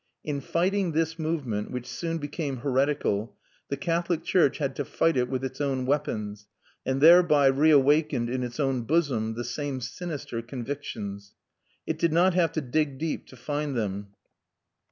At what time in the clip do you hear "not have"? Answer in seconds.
12.13-12.51